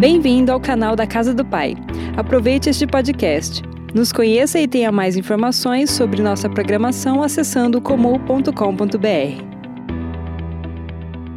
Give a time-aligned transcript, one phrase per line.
[0.00, 1.74] Bem-vindo ao canal da Casa do Pai.
[2.16, 3.60] Aproveite este podcast.
[3.94, 8.48] Nos conheça e tenha mais informações sobre nossa programação acessando comum.com.br.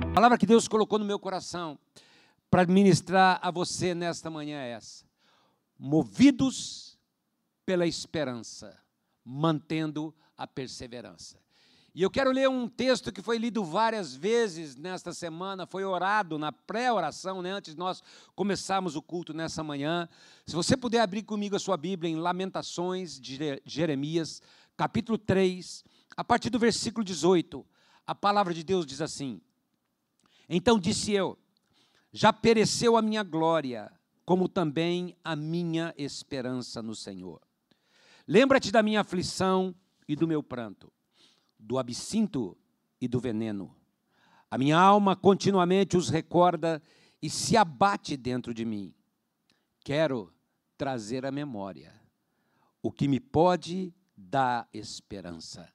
[0.10, 1.78] A palavra que Deus colocou no meu coração
[2.50, 5.04] para ministrar a você nesta manhã é essa:
[5.78, 6.98] movidos
[7.66, 8.80] pela esperança,
[9.26, 11.43] mantendo a perseverança.
[11.96, 16.40] E eu quero ler um texto que foi lido várias vezes nesta semana, foi orado
[16.40, 18.02] na pré-oração, né, antes de nós
[18.36, 20.10] começarmos o culto nessa manhã.
[20.44, 24.42] Se você puder abrir comigo a sua Bíblia em Lamentações de Jeremias,
[24.76, 25.84] capítulo 3,
[26.18, 27.64] a partir do versículo 18,
[28.08, 29.40] a palavra de Deus diz assim:
[30.50, 31.38] Então disse eu:
[32.12, 33.92] Já pereceu a minha glória,
[34.26, 37.40] como também a minha esperança no Senhor.
[38.28, 39.76] Lembra-te da minha aflição
[40.08, 40.92] e do meu pranto
[41.64, 42.58] do absinto
[43.00, 43.74] e do veneno.
[44.52, 46.82] A minha alma continuamente os recorda
[47.22, 48.94] e se abate dentro de mim.
[49.84, 50.32] Quero
[50.78, 51.94] trazer à memória
[52.82, 55.72] o que me pode dar esperança.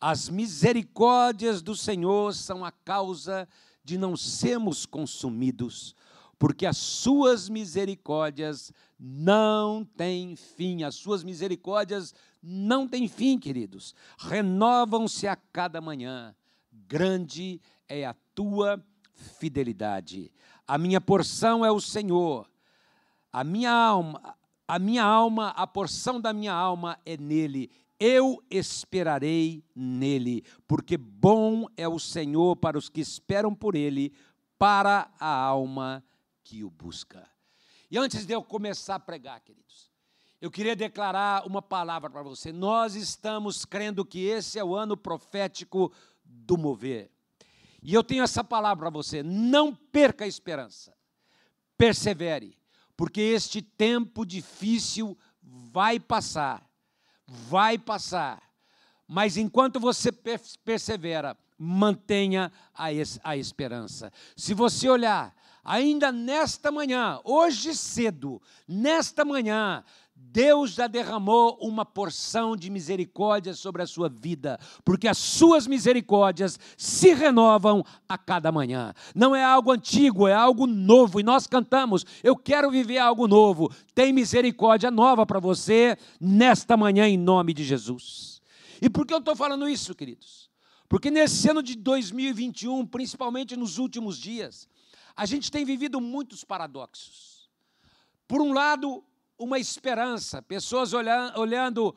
[0.00, 3.48] As misericórdias do Senhor são a causa
[3.82, 5.94] de não sermos consumidos,
[6.38, 13.94] porque as suas misericórdias não têm fim, as suas misericórdias não têm fim, queridos.
[14.18, 16.34] Renovam-se a cada manhã.
[16.70, 20.32] Grande é a tua fidelidade.
[20.66, 22.48] A minha porção é o Senhor.
[23.32, 24.36] A minha alma,
[24.68, 27.70] a minha alma, a porção da minha alma é nele.
[27.98, 34.12] Eu esperarei nele, porque bom é o Senhor para os que esperam por ele,
[34.58, 36.04] para a alma
[36.46, 37.28] que o busca.
[37.90, 39.90] E antes de eu começar a pregar, queridos,
[40.40, 42.52] eu queria declarar uma palavra para você.
[42.52, 45.92] Nós estamos crendo que esse é o ano profético
[46.24, 47.10] do mover.
[47.82, 50.96] E eu tenho essa palavra para você: não perca a esperança,
[51.76, 52.56] persevere,
[52.96, 56.64] porque este tempo difícil vai passar,
[57.26, 58.40] vai passar.
[59.08, 62.86] Mas enquanto você persevera, mantenha a,
[63.24, 64.12] a esperança.
[64.36, 65.34] Se você olhar
[65.66, 69.82] ainda nesta manhã, hoje cedo, nesta manhã,
[70.14, 76.58] Deus já derramou uma porção de misericórdia sobre a sua vida, porque as suas misericórdias
[76.76, 78.94] se renovam a cada manhã.
[79.14, 81.20] Não é algo antigo, é algo novo.
[81.20, 83.70] E nós cantamos: Eu quero viver algo novo.
[83.94, 88.40] Tem misericórdia nova para você nesta manhã, em nome de Jesus.
[88.80, 90.50] E por que eu estou falando isso, queridos?
[90.88, 94.68] Porque nesse ano de 2021, principalmente nos últimos dias,
[95.16, 97.48] a gente tem vivido muitos paradoxos.
[98.28, 99.02] Por um lado,
[99.38, 101.96] uma esperança, pessoas olhando, olhando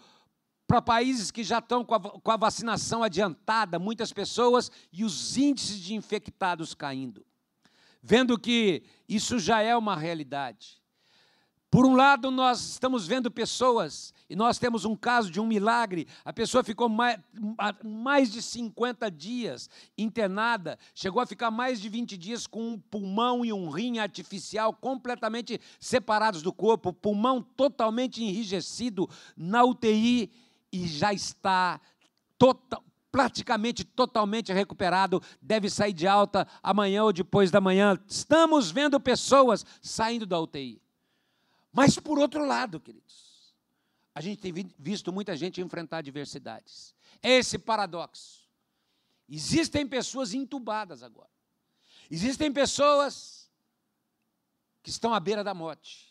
[0.65, 5.35] para países que já estão com a, com a vacinação adiantada, muitas pessoas, e os
[5.35, 7.25] índices de infectados caindo.
[8.01, 10.78] Vendo que isso já é uma realidade.
[11.71, 16.07] Por um lado, nós estamos vendo pessoas, e nós temos um caso de um milagre,
[16.25, 17.19] a pessoa ficou mais,
[17.83, 23.45] mais de 50 dias internada, chegou a ficar mais de 20 dias com um pulmão
[23.45, 29.07] e um rim artificial completamente separados do corpo, pulmão totalmente enrijecido
[29.37, 30.31] na UTI
[30.71, 31.79] e já está
[32.35, 37.95] total, praticamente totalmente recuperado, deve sair de alta amanhã ou depois da manhã.
[38.07, 40.81] Estamos vendo pessoas saindo da UTI.
[41.71, 43.53] Mas por outro lado, queridos,
[44.13, 46.95] a gente tem visto muita gente enfrentar adversidades.
[47.21, 48.49] É esse paradoxo.
[49.27, 51.29] Existem pessoas entubadas agora.
[52.09, 53.49] Existem pessoas
[54.81, 56.09] que estão à beira da morte.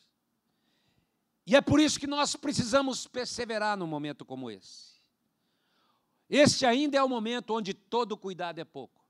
[1.44, 4.98] E é por isso que nós precisamos perseverar num momento como esse.
[6.28, 9.02] Este ainda é o momento onde todo cuidado é pouco.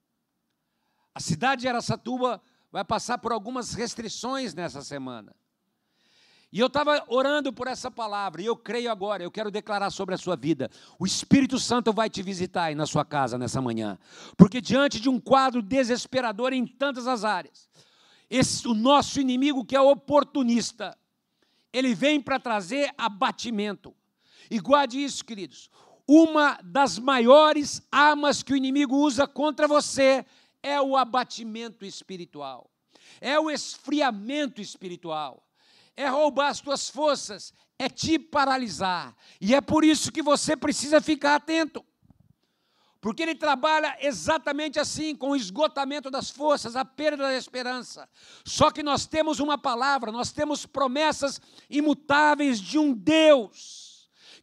[1.13, 5.35] A cidade de Aracatuba vai passar por algumas restrições nessa semana.
[6.51, 10.15] E eu estava orando por essa palavra, e eu creio agora, eu quero declarar sobre
[10.15, 10.71] a sua vida.
[10.99, 13.99] O Espírito Santo vai te visitar aí na sua casa nessa manhã.
[14.35, 17.69] Porque diante de um quadro desesperador em tantas as áreas,
[18.31, 20.97] esse, o nosso inimigo que é oportunista,
[21.71, 23.95] ele vem para trazer abatimento.
[24.51, 25.69] E guarde isso, queridos.
[26.07, 30.25] Uma das maiores armas que o inimigo usa contra você
[30.63, 32.71] é o abatimento espiritual,
[33.21, 35.45] é o esfriamento espiritual
[35.99, 39.17] é roubar as tuas forças, é te paralisar.
[39.41, 41.85] E é por isso que você precisa ficar atento.
[43.01, 48.09] Porque ele trabalha exatamente assim, com o esgotamento das forças, a perda da esperança.
[48.45, 53.88] Só que nós temos uma palavra, nós temos promessas imutáveis de um Deus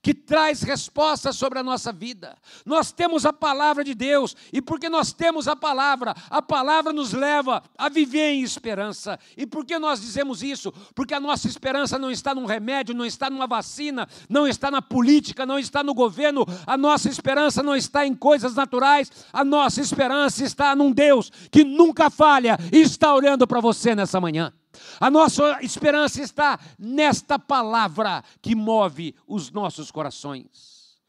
[0.06, 2.38] que traz respostas sobre a nossa vida.
[2.63, 7.12] Nós temos a palavra de Deus, e porque nós temos a palavra, a palavra nos
[7.12, 9.19] leva a viver em esperança.
[9.36, 10.72] E por que nós dizemos isso?
[10.94, 14.80] Porque a nossa esperança não está num remédio, não está numa vacina, não está na
[14.80, 19.81] política, não está no governo, a nossa esperança não está em coisas naturais, a nossa
[19.81, 24.54] esperança está num Deus que nunca falha e está olhando para você nessa manhã.
[25.00, 31.00] A nossa esperança está nesta palavra que move os nossos corações.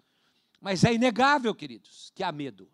[0.60, 2.68] Mas é inegável, queridos, que há medo.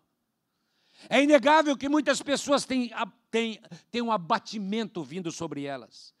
[1.09, 2.91] É inegável que muitas pessoas têm,
[3.29, 3.59] têm,
[3.91, 6.13] têm um abatimento vindo sobre elas.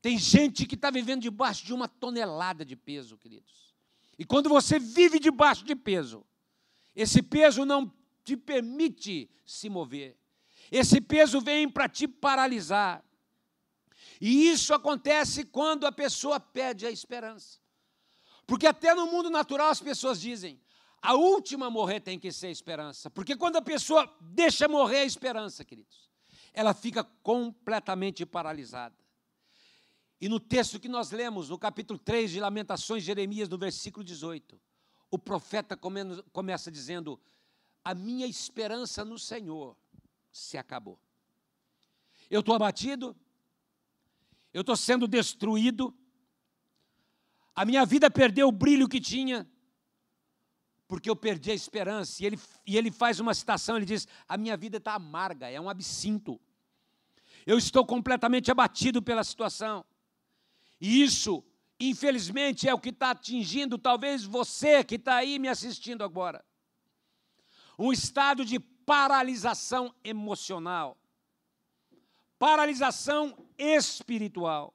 [0.00, 3.74] Tem gente que está vivendo debaixo de uma tonelada de peso, queridos.
[4.18, 6.24] E quando você vive debaixo de peso,
[6.94, 7.92] esse peso não
[8.24, 10.16] te permite se mover.
[10.70, 13.04] Esse peso vem para te paralisar.
[14.20, 17.58] E isso acontece quando a pessoa perde a esperança.
[18.46, 20.60] Porque até no mundo natural as pessoas dizem:
[21.02, 23.10] a última a morrer tem que ser a esperança.
[23.10, 26.10] Porque quando a pessoa deixa morrer a esperança, queridos,
[26.52, 28.96] ela fica completamente paralisada.
[30.20, 34.58] E no texto que nós lemos, no capítulo 3 de Lamentações, Jeremias, no versículo 18,
[35.10, 35.78] o profeta
[36.32, 37.20] começa dizendo:
[37.84, 39.76] A minha esperança no Senhor
[40.32, 40.98] se acabou.
[42.30, 43.14] Eu estou abatido,
[44.56, 45.94] eu estou sendo destruído,
[47.54, 49.46] a minha vida perdeu o brilho que tinha,
[50.88, 52.22] porque eu perdi a esperança.
[52.22, 55.60] E ele, e ele faz uma citação: ele diz, A minha vida está amarga, é
[55.60, 56.40] um absinto.
[57.44, 59.84] Eu estou completamente abatido pela situação.
[60.80, 61.44] E isso,
[61.78, 66.42] infelizmente, é o que está atingindo talvez você que está aí me assistindo agora.
[67.78, 70.96] Um estado de paralisação emocional
[72.38, 74.74] paralisação espiritual.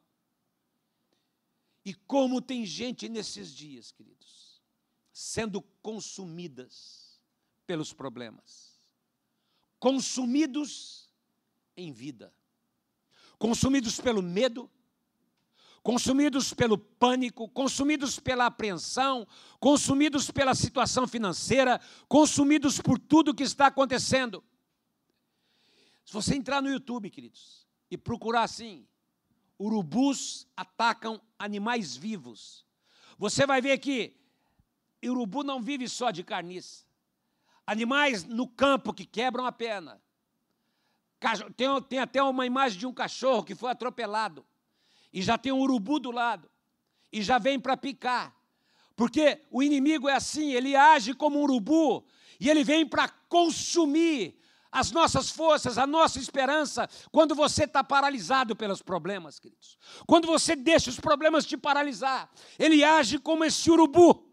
[1.84, 4.62] E como tem gente nesses dias, queridos,
[5.12, 7.19] sendo consumidas
[7.66, 8.80] pelos problemas,
[9.80, 11.10] consumidos
[11.75, 12.34] em vida,
[13.40, 14.69] consumidos pelo medo,
[15.81, 19.28] consumidos pelo pânico, consumidos pela apreensão,
[19.60, 24.44] consumidos pela situação financeira, consumidos por tudo que está acontecendo.
[26.12, 28.86] Se você entrar no YouTube, queridos, e procurar assim,
[29.58, 32.66] urubus atacam animais vivos,
[33.18, 34.18] você vai ver que
[35.02, 36.84] urubu não vive só de carniça.
[37.66, 40.02] Animais no campo que quebram a perna.
[41.56, 44.46] Tem, tem até uma imagem de um cachorro que foi atropelado.
[45.14, 46.52] E já tem um urubu do lado.
[47.10, 48.36] E já vem para picar.
[48.98, 52.06] Porque o inimigo é assim, ele age como um urubu
[52.38, 54.41] e ele vem para consumir
[54.71, 59.77] as nossas forças, a nossa esperança, quando você está paralisado pelos problemas, queridos.
[60.07, 64.31] Quando você deixa os problemas te paralisar, ele age como esse urubu.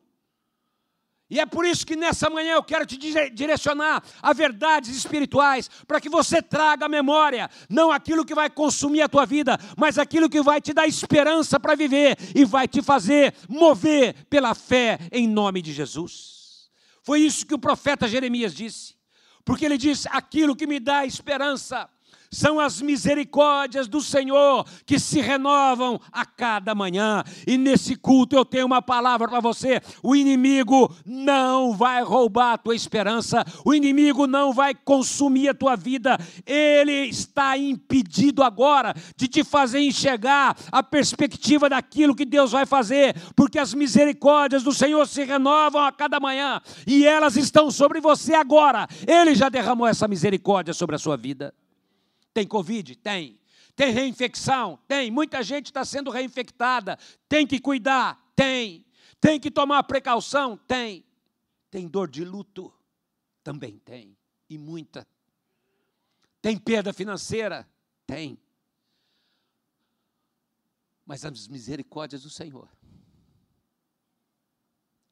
[1.31, 6.01] E é por isso que nessa manhã eu quero te direcionar a verdades espirituais, para
[6.01, 10.31] que você traga à memória, não aquilo que vai consumir a tua vida, mas aquilo
[10.31, 15.29] que vai te dar esperança para viver e vai te fazer mover pela fé em
[15.29, 16.71] nome de Jesus.
[17.03, 18.98] Foi isso que o profeta Jeremias disse
[19.49, 21.89] porque ele diz: aquilo que me dá esperança
[22.31, 27.23] são as misericórdias do Senhor que se renovam a cada manhã.
[27.47, 32.59] E nesse culto eu tenho uma palavra para você: o inimigo não vai roubar a
[32.59, 39.29] tua esperança, o inimigo não vai consumir a tua vida, ele está impedido agora de
[39.29, 45.07] te fazer enxergar a perspectiva daquilo que Deus vai fazer, porque as misericórdias do Senhor
[45.07, 48.87] se renovam a cada manhã e elas estão sobre você agora.
[49.07, 51.55] Ele já derramou essa misericórdia sobre a sua vida.
[52.39, 52.95] Tem Covid?
[52.95, 53.41] Tem.
[53.75, 54.79] Tem reinfecção?
[54.87, 55.11] Tem.
[55.11, 56.97] Muita gente está sendo reinfectada.
[57.29, 58.33] Tem que cuidar?
[58.37, 58.87] Tem.
[59.21, 60.57] Tem que tomar precaução?
[60.57, 61.05] Tem.
[61.69, 62.73] Tem dor de luto?
[63.43, 64.17] Também tem.
[64.49, 65.05] E muita.
[66.41, 67.69] Tem perda financeira?
[68.07, 68.41] Tem.
[71.05, 72.71] Mas as misericórdias do Senhor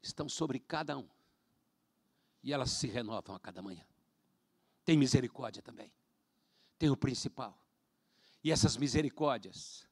[0.01, 1.09] estão sobre cada um.
[2.41, 3.85] E elas se renovam a cada manhã.
[4.85, 5.91] Tem misericórdia também
[6.79, 7.59] tem o principal.
[8.43, 9.87] E essas misericórdias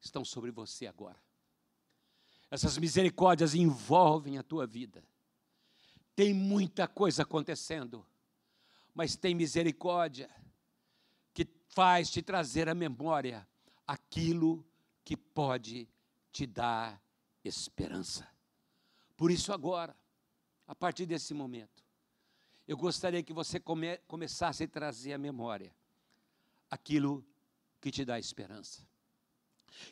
[0.00, 1.20] estão sobre você agora.
[2.50, 5.02] Essas misericórdias envolvem a tua vida.
[6.14, 8.06] Tem muita coisa acontecendo,
[8.94, 10.30] mas tem misericórdia
[11.32, 13.46] que faz te trazer à memória
[13.86, 14.64] aquilo
[15.04, 15.88] que pode
[16.30, 17.02] te dar
[17.42, 18.28] esperança.
[19.16, 19.96] Por isso, agora,
[20.66, 21.82] a partir desse momento,
[22.68, 25.74] eu gostaria que você come, começasse a trazer à memória
[26.70, 27.24] aquilo
[27.80, 28.86] que te dá esperança.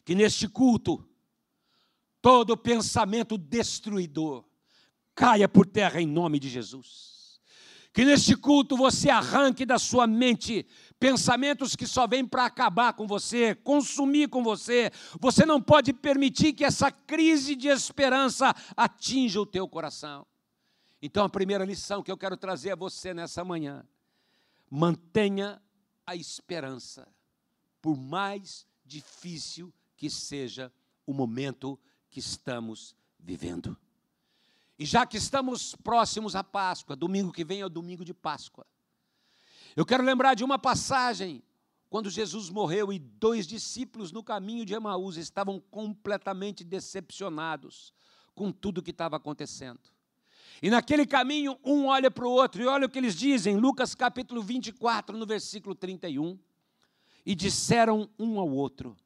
[0.04, 1.08] Que neste culto
[2.20, 4.44] todo pensamento destruidor
[5.14, 7.40] caia por terra em nome de Jesus.
[7.92, 10.66] Que neste culto você arranque da sua mente
[10.98, 14.90] pensamentos que só vêm para acabar com você, consumir com você.
[15.20, 20.26] Você não pode permitir que essa crise de esperança atinja o teu coração.
[21.02, 23.84] Então, a primeira lição que eu quero trazer a você nessa manhã:
[24.70, 25.60] mantenha
[26.12, 27.08] a esperança,
[27.80, 30.72] por mais difícil que seja
[31.06, 31.78] o momento
[32.10, 33.76] que estamos vivendo.
[34.78, 38.66] E já que estamos próximos à Páscoa, domingo que vem é o domingo de Páscoa.
[39.74, 41.42] Eu quero lembrar de uma passagem
[41.88, 47.92] quando Jesus morreu e dois discípulos no caminho de Emaús estavam completamente decepcionados
[48.34, 49.80] com tudo que estava acontecendo.
[50.60, 53.94] E naquele caminho, um olha para o outro, e olha o que eles dizem, Lucas
[53.94, 56.38] capítulo 24, no versículo 31.
[57.24, 58.96] E disseram um ao outro: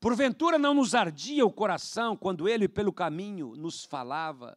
[0.00, 4.56] Porventura não nos ardia o coração quando ele pelo caminho nos falava,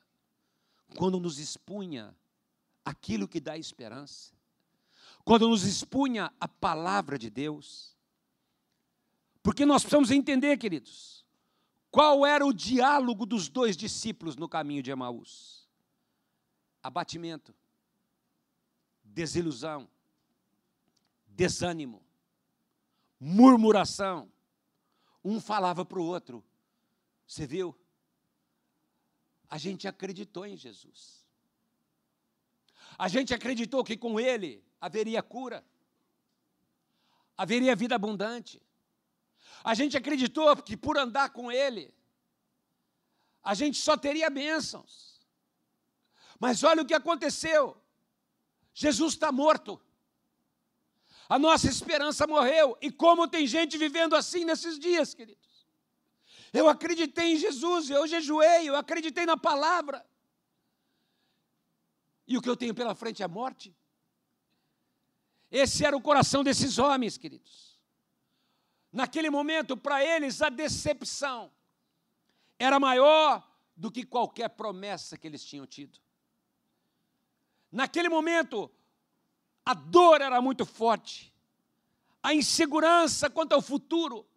[0.96, 2.16] quando nos expunha
[2.84, 4.34] aquilo que dá esperança,
[5.24, 7.96] quando nos expunha a palavra de Deus.
[9.42, 11.26] Porque nós precisamos entender, queridos,
[11.90, 15.59] qual era o diálogo dos dois discípulos no caminho de Emaús:
[16.82, 17.56] abatimento,
[19.04, 19.90] desilusão,
[21.28, 22.04] desânimo,
[23.20, 24.32] murmuração
[25.24, 26.44] um falava para o outro:
[27.28, 27.76] Você viu?
[29.50, 31.28] A gente acreditou em Jesus.
[32.98, 35.66] A gente acreditou que com Ele haveria cura,
[37.38, 38.62] haveria vida abundante.
[39.64, 41.94] A gente acreditou que por andar com Ele,
[43.44, 45.09] a gente só teria bênçãos.
[46.40, 47.76] Mas olha o que aconteceu:
[48.74, 49.80] Jesus está morto.
[51.28, 52.78] A nossa esperança morreu.
[52.82, 55.68] E como tem gente vivendo assim nesses dias, queridos?
[56.52, 60.04] Eu acreditei em Jesus, eu jejuei, eu acreditei na palavra.
[62.28, 63.76] E o que eu tenho pela frente é a morte.
[65.52, 67.80] Esse era o coração desses homens, queridos.
[68.92, 71.52] Naquele momento, para eles, a decepção
[72.58, 76.00] era maior do que qualquer promessa que eles tinham tido.
[77.72, 78.72] Naquele momento,
[79.66, 81.34] a dor era muito forte,
[82.22, 84.28] a insegurança quanto ao futuro,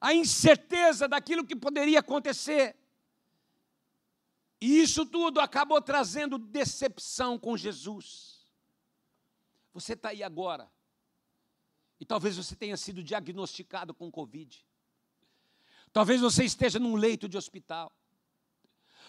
[0.00, 2.76] a incerteza daquilo que poderia acontecer.
[4.60, 8.50] E isso tudo acabou trazendo decepção com Jesus.
[9.72, 10.70] Você está aí agora,
[12.00, 14.64] e talvez você tenha sido diagnosticado com Covid.
[15.92, 17.92] Talvez você esteja num leito de hospital.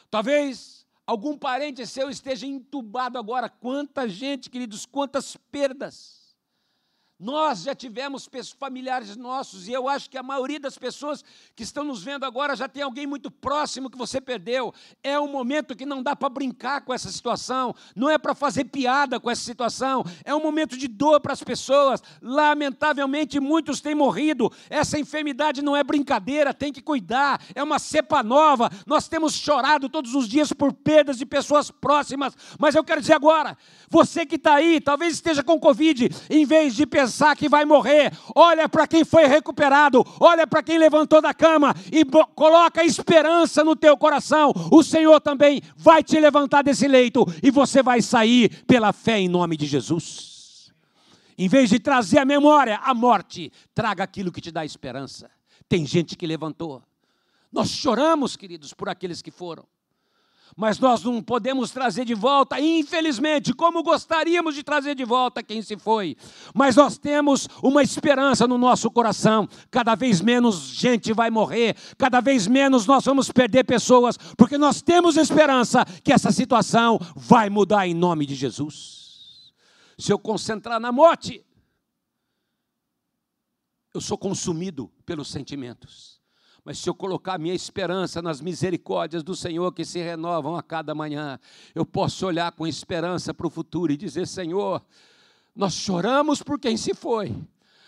[0.09, 3.49] Talvez Algum parente seu esteja entubado agora.
[3.49, 6.18] Quanta gente, queridos, quantas perdas.
[7.19, 11.21] Nós já tivemos familiares nossos, e eu acho que a maioria das pessoas
[11.53, 14.73] que estão nos vendo agora já tem alguém muito próximo que você perdeu.
[15.03, 18.63] É um momento que não dá para brincar com essa situação, não é para fazer
[18.63, 22.01] piada com essa situação, é um momento de dor para as pessoas.
[22.21, 24.49] Lamentavelmente, muitos têm morrido.
[24.69, 28.71] Essa enfermidade não é brincadeira, tem que cuidar, é uma cepa nova.
[28.87, 33.13] Nós temos chorado todos os dias por perdas de pessoas próximas, mas eu quero dizer
[33.13, 33.57] agora:
[33.89, 37.65] você que está aí, talvez esteja com Covid, em vez de pensar pensar que vai
[37.65, 43.63] morrer, olha para quem foi recuperado, olha para quem levantou da cama e coloca esperança
[43.63, 44.53] no teu coração.
[44.71, 49.27] O Senhor também vai te levantar desse leito e você vai sair pela fé em
[49.27, 50.71] nome de Jesus.
[51.35, 55.31] Em vez de trazer a memória a morte, traga aquilo que te dá esperança.
[55.67, 56.83] Tem gente que levantou.
[57.51, 59.65] Nós choramos, queridos, por aqueles que foram
[60.55, 65.61] mas nós não podemos trazer de volta, infelizmente, como gostaríamos de trazer de volta quem
[65.61, 66.15] se foi.
[66.53, 69.47] Mas nós temos uma esperança no nosso coração.
[69.71, 74.81] Cada vez menos gente vai morrer, cada vez menos nós vamos perder pessoas, porque nós
[74.81, 79.53] temos esperança que essa situação vai mudar em nome de Jesus.
[79.97, 81.45] Se eu concentrar na morte,
[83.93, 86.18] eu sou consumido pelos sentimentos.
[86.69, 90.93] Mas se eu colocar minha esperança nas misericórdias do Senhor que se renovam a cada
[90.93, 91.39] manhã,
[91.73, 94.79] eu posso olhar com esperança para o futuro e dizer: Senhor,
[95.55, 97.35] nós choramos por quem se foi,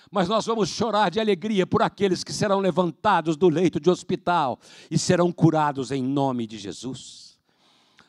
[0.09, 4.59] mas nós vamos chorar de alegria por aqueles que serão levantados do leito de hospital
[4.89, 7.37] e serão curados em nome de Jesus.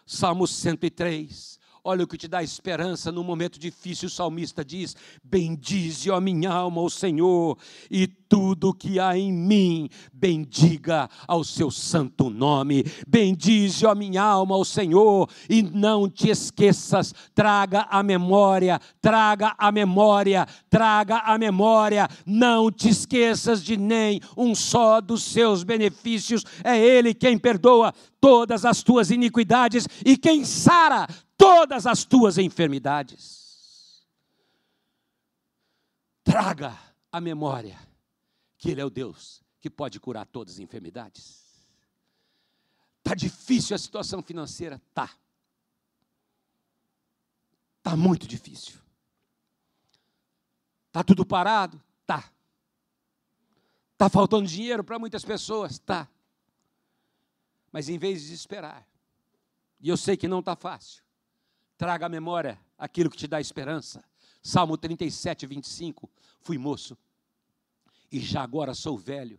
[0.06, 1.60] Salmo 103.
[1.84, 6.48] Olha o que te dá esperança no momento difícil, o salmista diz: Bendize, ó minha
[6.48, 7.58] alma, o Senhor,
[7.90, 12.84] e tudo que há em mim, bendiga ao seu santo nome.
[13.04, 19.72] Bendize, ó minha alma, o Senhor, e não te esqueças, traga a memória, traga a
[19.72, 26.78] memória, traga a memória, não te esqueças de nem um só dos seus benefícios, é
[26.78, 31.08] Ele quem perdoa todas as tuas iniquidades e quem sara
[31.42, 34.06] todas as tuas enfermidades.
[36.22, 36.78] Traga
[37.10, 37.76] a memória
[38.56, 41.42] que Ele é o Deus que pode curar todas as enfermidades.
[42.98, 44.80] Está difícil a situação financeira?
[44.94, 45.10] Tá.
[47.78, 48.78] Está muito difícil.
[50.86, 51.82] Está tudo parado?
[52.06, 52.30] Tá.
[53.92, 55.80] Está faltando dinheiro para muitas pessoas?
[55.80, 56.08] Tá.
[57.72, 58.86] Mas em vez de desesperar,
[59.80, 61.02] e eu sei que não está fácil,
[61.82, 64.04] traga à memória aquilo que te dá esperança.
[64.40, 66.08] Salmo 37, 25.
[66.40, 66.96] Fui moço,
[68.08, 69.36] e já agora sou velho,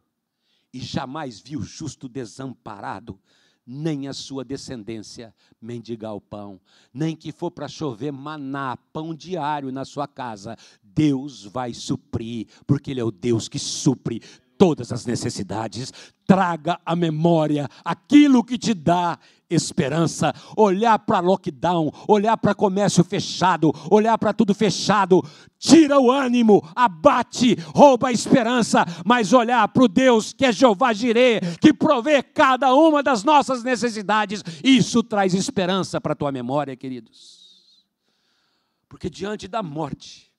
[0.73, 3.17] e jamais vi o justo desamparado,
[3.65, 6.59] nem a sua descendência mendigar o pão,
[6.93, 12.91] nem que for para chover maná, pão diário na sua casa, Deus vai suprir, porque
[12.91, 14.21] Ele é o Deus que supre
[14.63, 15.91] todas as necessidades,
[16.25, 20.33] traga à memória aquilo que te dá esperança.
[20.55, 25.21] Olhar para lockdown, olhar para comércio fechado, olhar para tudo fechado,
[25.59, 30.93] tira o ânimo, abate, rouba a esperança, mas olhar para o Deus que é Jeová
[30.93, 36.73] Jireh, que provê cada uma das nossas necessidades, isso traz esperança para a tua memória,
[36.73, 37.83] queridos.
[38.87, 40.32] Porque diante da morte,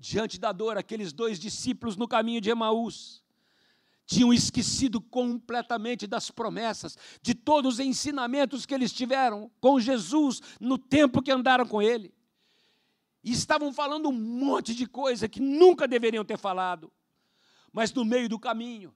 [0.00, 3.22] diante da dor, aqueles dois discípulos no caminho de Emaús,
[4.06, 10.78] tinham esquecido completamente das promessas, de todos os ensinamentos que eles tiveram com Jesus no
[10.78, 12.12] tempo que andaram com ele.
[13.22, 16.90] E estavam falando um monte de coisa que nunca deveriam ter falado.
[17.70, 18.92] Mas no meio do caminho,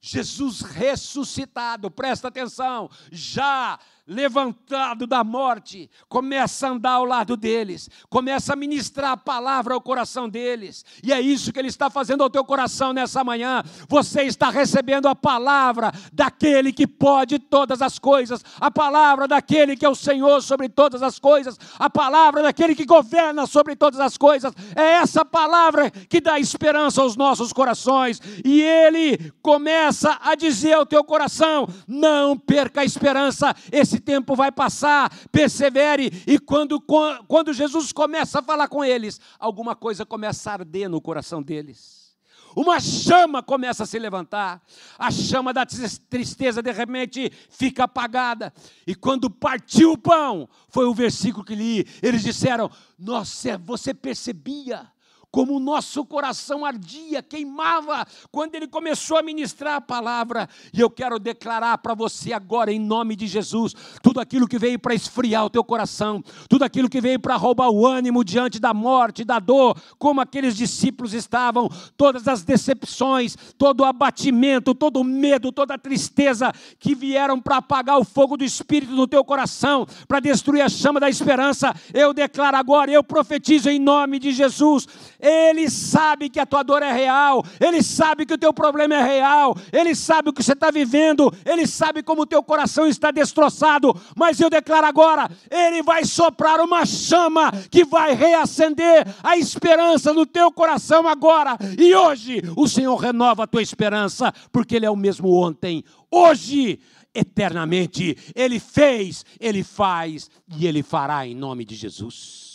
[0.00, 8.54] Jesus ressuscitado, presta atenção, já levantado da morte, começa a andar ao lado deles, começa
[8.54, 12.30] a ministrar a palavra ao coração deles, e é isso que ele está fazendo ao
[12.30, 13.62] teu coração nessa manhã.
[13.86, 19.84] Você está recebendo a palavra daquele que pode todas as coisas, a palavra daquele que
[19.84, 24.16] é o Senhor sobre todas as coisas, a palavra daquele que governa sobre todas as
[24.16, 24.54] coisas.
[24.74, 30.86] É essa palavra que dá esperança aos nossos corações, e ele começa a dizer ao
[30.86, 36.80] teu coração: não perca a esperança, esse esse tempo vai passar, persevere, e quando,
[37.26, 42.16] quando Jesus começa a falar com eles, alguma coisa começa a arder no coração deles.
[42.56, 44.62] Uma chama começa a se levantar,
[44.98, 48.52] a chama da tristeza de repente fica apagada.
[48.86, 54.90] E quando partiu o pão, foi o versículo que li, eles disseram: Nossa, você percebia
[55.30, 60.48] como o nosso coração ardia, queimava, quando ele começou a ministrar a palavra.
[60.72, 64.78] E eu quero declarar para você agora, em nome de Jesus, tudo aquilo que veio
[64.78, 68.72] para esfriar o teu coração, tudo aquilo que veio para roubar o ânimo diante da
[68.72, 75.04] morte, da dor, como aqueles discípulos estavam, todas as decepções, todo o abatimento, todo o
[75.04, 79.86] medo, toda a tristeza que vieram para apagar o fogo do Espírito no teu coração,
[80.06, 81.74] para destruir a chama da esperança.
[81.92, 84.86] Eu declaro agora, eu profetizo em nome de Jesus
[85.20, 89.02] ele sabe que a tua dor é real, Ele sabe que o teu problema é
[89.02, 93.10] real, Ele sabe o que você está vivendo, Ele sabe como o teu coração está
[93.10, 100.12] destroçado, mas eu declaro agora: Ele vai soprar uma chama que vai reacender a esperança
[100.12, 104.90] no teu coração agora, e hoje o Senhor renova a tua esperança, porque Ele é
[104.90, 106.78] o mesmo ontem, hoje
[107.12, 108.16] eternamente.
[108.36, 112.47] Ele fez, Ele faz e Ele fará em nome de Jesus.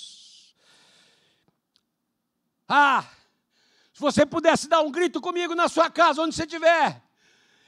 [2.76, 3.06] Ah,
[3.94, 7.04] se você pudesse dar um grito comigo na sua casa, onde você estiver.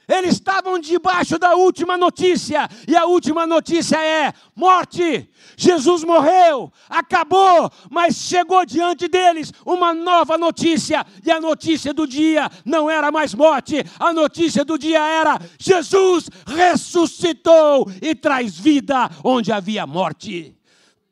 [0.08, 5.30] Eles estavam debaixo da última notícia, e a última notícia é: morte.
[5.56, 12.50] Jesus morreu, acabou, mas chegou diante deles uma nova notícia, e a notícia do dia
[12.64, 19.52] não era mais morte, a notícia do dia era: Jesus ressuscitou e traz vida onde
[19.52, 20.55] havia morte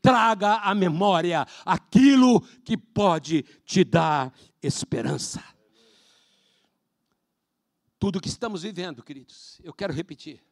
[0.04, 4.30] traga à memória aquilo que pode te dar
[4.62, 5.42] esperança.
[7.98, 10.44] Tudo que estamos vivendo, queridos, eu quero repetir.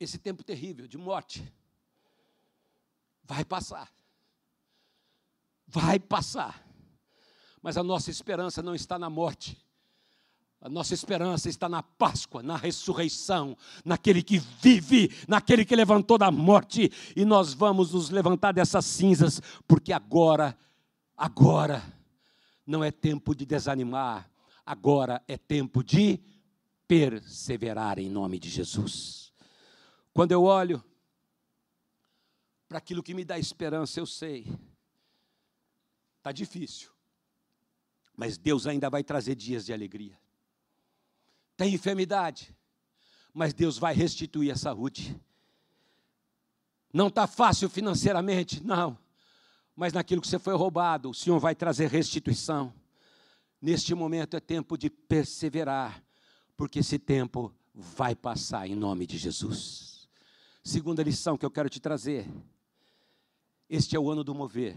[0.00, 1.54] Esse tempo terrível de morte
[3.22, 3.88] vai passar.
[5.64, 6.66] Vai passar.
[7.62, 9.64] Mas a nossa esperança não está na morte.
[10.66, 16.28] A nossa esperança está na Páscoa, na ressurreição, naquele que vive, naquele que levantou da
[16.28, 20.58] morte, e nós vamos nos levantar dessas cinzas, porque agora,
[21.16, 21.84] agora,
[22.66, 24.28] não é tempo de desanimar,
[24.66, 26.18] agora é tempo de
[26.88, 29.32] perseverar em nome de Jesus.
[30.12, 30.82] Quando eu olho
[32.68, 34.52] para aquilo que me dá esperança, eu sei,
[36.18, 36.90] está difícil,
[38.16, 40.25] mas Deus ainda vai trazer dias de alegria
[41.56, 42.54] tem enfermidade,
[43.32, 45.18] mas Deus vai restituir a saúde.
[46.92, 48.98] Não está fácil financeiramente, não,
[49.74, 52.72] mas naquilo que você foi roubado, o Senhor vai trazer restituição.
[53.60, 56.02] Neste momento é tempo de perseverar,
[56.56, 60.08] porque esse tempo vai passar em nome de Jesus.
[60.64, 62.26] Segunda lição que eu quero te trazer:
[63.68, 64.76] este é o ano do mover,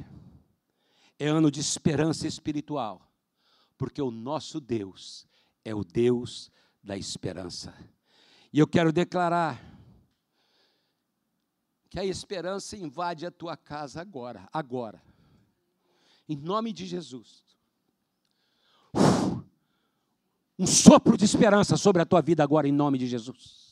[1.17, 3.09] é ano de esperança espiritual,
[3.77, 5.25] porque o nosso Deus
[5.63, 6.51] é o Deus
[6.83, 7.73] da esperança.
[8.51, 9.63] E eu quero declarar
[11.89, 15.01] que a esperança invade a tua casa agora, agora.
[16.27, 17.43] Em nome de Jesus.
[20.57, 23.69] Um sopro de esperança sobre a tua vida agora, em nome de Jesus.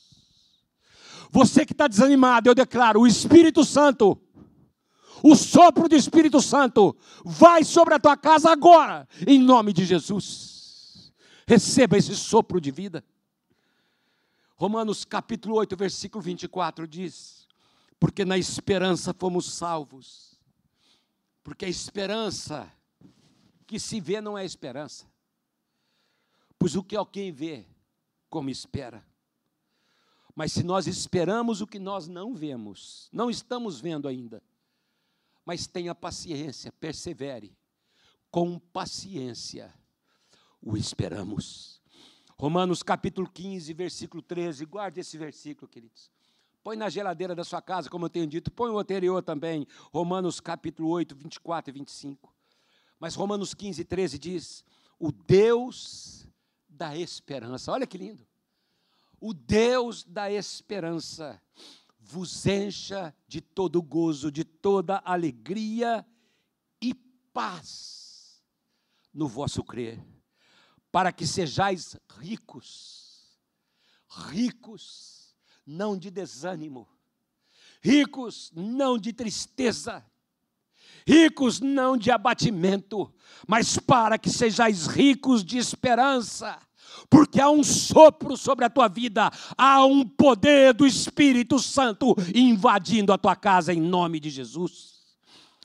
[1.30, 4.20] Você que está desanimado, eu declaro: o Espírito Santo,
[5.22, 10.57] o sopro do Espírito Santo, vai sobre a tua casa agora, em nome de Jesus.
[11.48, 13.02] Receba esse sopro de vida.
[14.58, 17.48] Romanos capítulo 8, versículo 24 diz:
[17.98, 20.38] Porque na esperança fomos salvos.
[21.46, 22.70] Porque a esperança
[23.66, 25.10] que se vê não é esperança.
[26.60, 27.66] Pois o que alguém vê,
[28.30, 29.06] como espera.
[30.36, 34.44] Mas se nós esperamos o que nós não vemos, não estamos vendo ainda,
[35.46, 37.58] mas tenha paciência, persevere,
[38.30, 39.74] com paciência
[40.68, 41.82] o esperamos.
[42.38, 44.66] Romanos capítulo 15, versículo 13.
[44.66, 46.12] Guarde esse versículo, queridos.
[46.62, 48.52] Põe na geladeira da sua casa, como eu tenho dito.
[48.52, 49.66] Põe o anterior também.
[49.94, 52.36] Romanos capítulo 8, 24 e 25.
[53.00, 54.66] Mas Romanos 15, 13 diz:
[55.00, 56.28] O Deus
[56.68, 57.72] da esperança.
[57.72, 58.28] Olha que lindo.
[59.22, 61.42] O Deus da esperança
[61.98, 66.06] vos encha de todo gozo, de toda alegria
[66.82, 68.44] e paz
[69.14, 70.17] no vosso crer
[70.98, 73.38] para que sejais ricos,
[74.32, 76.88] ricos, não de desânimo,
[77.84, 80.04] ricos, não de tristeza,
[81.08, 83.14] ricos, não de abatimento,
[83.48, 86.58] mas para que sejais ricos de esperança,
[87.12, 93.14] porque há um sopro sobre a tua vida, há um poder do Espírito Santo invadindo
[93.14, 94.98] a tua casa em nome de Jesus.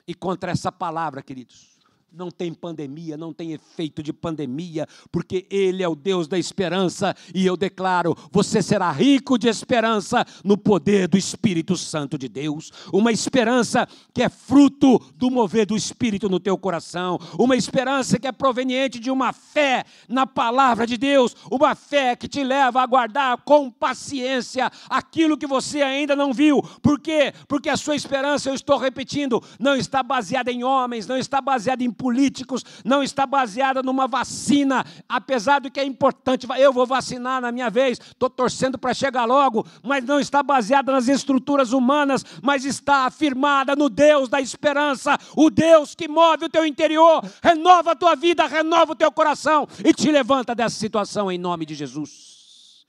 [0.07, 1.72] E contra essa palavra, queridos,
[2.13, 7.15] não tem pandemia, não tem efeito de pandemia, porque Ele é o Deus da esperança,
[7.33, 12.71] e eu declaro: você será rico de esperança no poder do Espírito Santo de Deus,
[12.91, 18.27] uma esperança que é fruto do mover do Espírito no teu coração, uma esperança que
[18.27, 22.85] é proveniente de uma fé na palavra de Deus, uma fé que te leva a
[22.85, 27.33] guardar com paciência aquilo que você ainda não viu, por quê?
[27.47, 31.83] Porque a sua esperança, eu estou repetindo, não está baseada em homens, não está baseada
[31.83, 37.39] em políticos, não está baseada numa vacina, apesar do que é importante, eu vou vacinar
[37.39, 42.25] na minha vez, estou torcendo para chegar logo, mas não está baseada nas estruturas humanas,
[42.41, 47.91] mas está afirmada no Deus da esperança, o Deus que move o teu interior, renova
[47.91, 51.73] a tua vida, renova o teu coração e te levanta dessa situação em nome de
[51.73, 52.85] Jesus.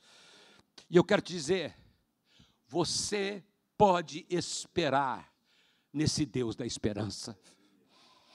[0.91, 1.73] E eu quero te dizer,
[2.67, 3.45] você
[3.79, 5.33] pode esperar
[5.93, 7.39] nesse Deus da esperança.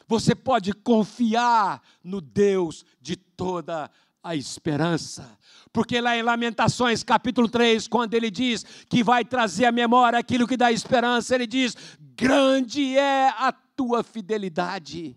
[0.09, 3.91] Você pode confiar no Deus de toda
[4.23, 5.37] a esperança.
[5.71, 10.47] Porque lá em Lamentações, capítulo 3, quando ele diz que vai trazer à memória aquilo
[10.47, 15.15] que dá esperança, ele diz: Grande é a tua fidelidade.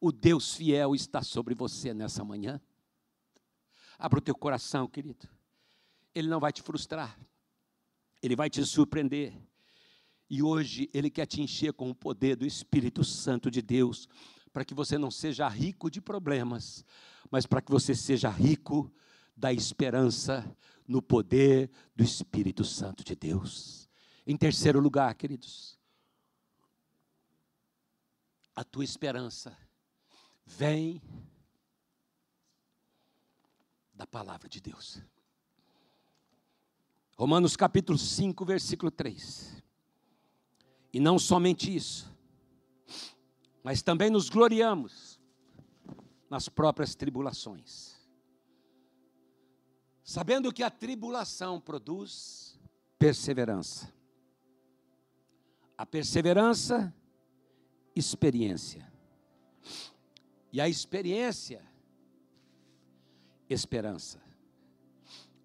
[0.00, 2.58] O Deus fiel está sobre você nessa manhã.
[3.98, 5.28] Abra o teu coração, querido.
[6.14, 7.14] Ele não vai te frustrar.
[8.22, 9.34] Ele vai te surpreender.
[10.30, 14.08] E hoje Ele quer te encher com o poder do Espírito Santo de Deus,
[14.52, 16.84] para que você não seja rico de problemas,
[17.28, 18.92] mas para que você seja rico
[19.36, 23.88] da esperança no poder do Espírito Santo de Deus.
[24.24, 25.76] Em terceiro lugar, queridos,
[28.54, 29.56] a tua esperança
[30.46, 31.02] vem
[33.92, 35.02] da palavra de Deus.
[37.16, 39.59] Romanos capítulo 5, versículo 3.
[40.92, 42.10] E não somente isso,
[43.62, 45.20] mas também nos gloriamos
[46.28, 47.98] nas próprias tribulações.
[50.02, 52.58] Sabendo que a tribulação produz
[52.98, 53.92] perseverança.
[55.78, 56.92] A perseverança,
[57.94, 58.90] experiência.
[60.52, 61.64] E a experiência,
[63.48, 64.20] esperança.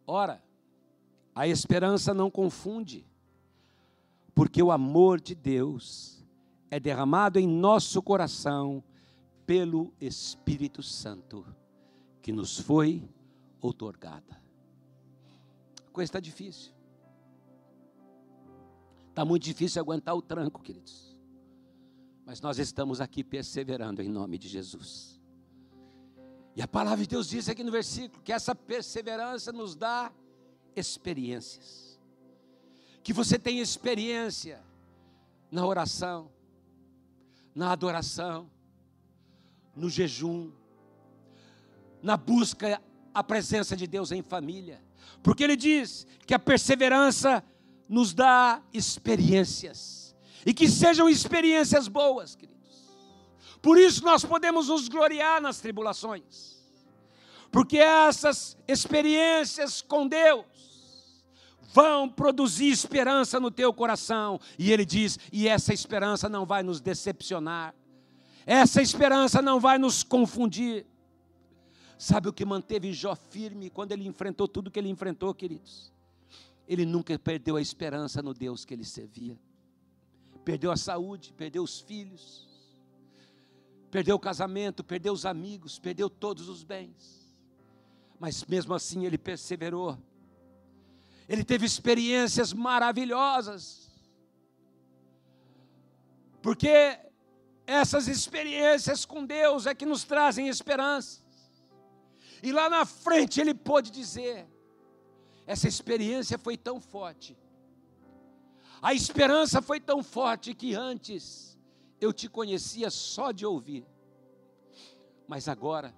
[0.07, 0.43] Ora,
[1.33, 3.07] a esperança não confunde,
[4.35, 6.21] porque o amor de Deus
[6.69, 8.83] é derramado em nosso coração
[9.45, 11.45] pelo Espírito Santo
[12.21, 13.07] que nos foi
[13.61, 14.41] outorgada.
[15.87, 16.73] A coisa está difícil.
[19.09, 21.15] Está muito difícil aguentar o tranco, queridos.
[22.25, 25.21] Mas nós estamos aqui perseverando em nome de Jesus.
[26.55, 30.11] E a palavra de Deus diz aqui no versículo que essa perseverança nos dá
[30.75, 31.84] experiências.
[33.05, 34.59] Que você tenha experiência
[35.51, 36.31] na oração,
[37.53, 38.49] na adoração,
[39.75, 40.51] no jejum,
[42.01, 42.81] na busca
[43.13, 44.81] a presença de Deus em família.
[45.21, 47.43] Porque ele diz que a perseverança
[47.87, 50.15] nos dá experiências.
[50.43, 52.55] E que sejam experiências boas, queridos.
[53.61, 56.55] Por isso nós podemos nos gloriar nas tribulações.
[57.51, 60.54] Porque essas experiências com Deus
[61.75, 64.39] vão produzir esperança no teu coração.
[64.57, 67.75] E ele diz: e essa esperança não vai nos decepcionar.
[68.45, 70.85] Essa esperança não vai nos confundir.
[71.97, 75.91] Sabe o que manteve Jó firme quando ele enfrentou tudo que ele enfrentou, queridos?
[76.67, 79.37] Ele nunca perdeu a esperança no Deus que ele servia.
[80.45, 82.47] Perdeu a saúde, perdeu os filhos,
[83.89, 87.35] perdeu o casamento, perdeu os amigos, perdeu todos os bens.
[88.19, 89.97] Mas mesmo assim ele perseverou.
[91.27, 93.89] Ele teve experiências maravilhosas.
[96.41, 96.99] Porque
[97.65, 101.23] essas experiências com Deus é que nos trazem esperança.
[102.43, 104.47] E lá na frente ele pôde dizer:
[105.47, 107.35] essa experiência foi tão forte,
[108.81, 111.57] a esperança foi tão forte que antes
[111.99, 113.83] eu te conhecia só de ouvir,
[115.27, 115.91] mas agora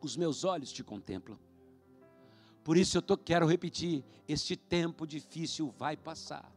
[0.00, 1.38] os meus olhos te contemplam.
[2.64, 6.50] Por isso eu tô, quero repetir: este tempo difícil vai passar.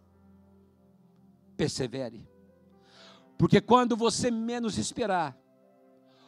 [1.57, 2.27] Persevere,
[3.37, 5.37] porque quando você menos esperar,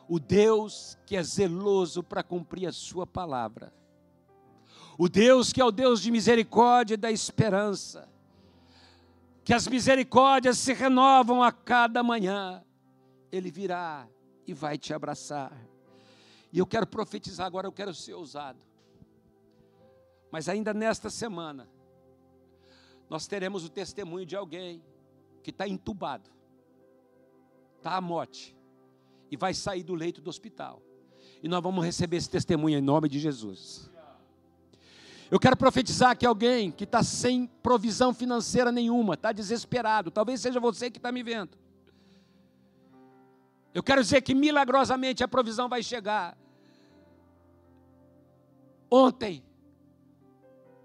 [0.08, 3.74] o Deus que é zeloso para cumprir a Sua palavra,
[4.98, 8.10] o Deus que é o Deus de misericórdia e da esperança,
[9.44, 12.64] que as misericórdias se renovam a cada manhã,
[13.32, 14.08] Ele virá
[14.46, 15.52] e vai te abraçar.
[16.52, 18.60] E eu quero profetizar agora, eu quero ser ousado.
[20.32, 21.70] Mas ainda nesta semana,
[23.10, 24.84] nós teremos o testemunho de alguém
[25.42, 26.30] que está entubado,
[27.78, 28.56] está à morte
[29.32, 30.82] e vai sair do leito do hospital.
[31.42, 33.90] E nós vamos receber esse testemunho em nome de Jesus.
[35.30, 40.60] Eu quero profetizar que alguém que está sem provisão financeira nenhuma, está desesperado, talvez seja
[40.60, 41.58] você que está me vendo.
[43.74, 46.38] Eu quero dizer que milagrosamente a provisão vai chegar.
[48.90, 49.44] Ontem,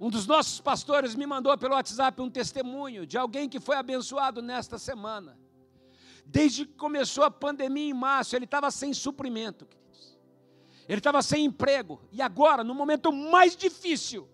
[0.03, 4.43] um dos nossos pastores me mandou pelo WhatsApp um testemunho de alguém que foi abençoado
[4.43, 5.38] nesta semana.
[6.27, 10.19] Desde que começou a pandemia em março, ele estava sem suprimento, queridos.
[10.88, 12.01] Ele estava sem emprego.
[12.11, 14.29] E agora, no momento mais difícil,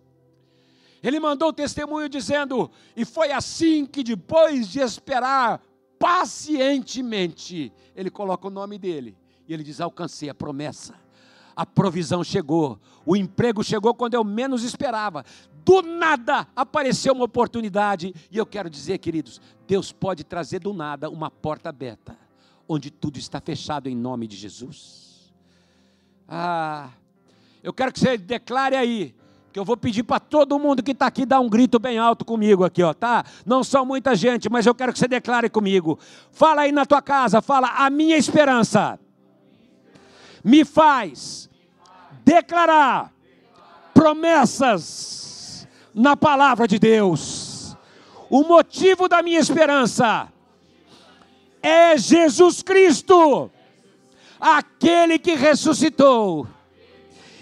[1.03, 5.63] ele mandou o testemunho dizendo: E foi assim que, depois de esperar
[5.99, 9.19] pacientemente, ele coloca o nome dele.
[9.47, 10.95] E ele diz: Alcancei a promessa.
[11.55, 15.25] A provisão chegou, o emprego chegou quando eu menos esperava
[15.69, 21.11] do nada apareceu uma oportunidade, e eu quero dizer, queridos, Deus pode trazer do nada
[21.11, 22.17] uma porta aberta,
[22.67, 25.31] onde tudo está fechado em nome de Jesus.
[26.27, 26.89] Ah,
[27.63, 29.15] eu quero que você declare aí,
[29.53, 32.25] que eu vou pedir para todo mundo que está aqui dar um grito bem alto
[32.25, 33.23] comigo aqui, ó, tá?
[33.45, 35.99] Não são muita gente, mas eu quero que você declare comigo.
[36.33, 38.99] Fala aí na tua casa, fala: a minha esperança
[40.43, 41.51] me faz
[42.25, 43.13] declarar
[43.93, 45.28] promessas
[45.95, 47.77] na palavra de Deus.
[48.31, 50.29] O motivo da minha esperança
[51.63, 53.51] é Jesus Cristo,
[54.39, 56.47] aquele que ressuscitou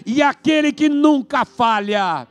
[0.05, 2.27] e aquele que nunca falha.